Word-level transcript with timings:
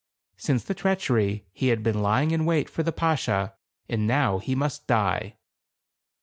Since 0.35 0.63
the 0.63 0.73
treachery 0.73 1.45
he 1.53 1.67
had 1.67 1.83
been 1.83 2.01
lying 2.01 2.31
in 2.31 2.43
wait 2.45 2.71
for 2.71 2.81
the 2.81 2.91
Bashaw, 2.91 3.51
and 3.87 4.07
now 4.07 4.39
he 4.39 4.55
must 4.55 4.87
die. 4.87 5.35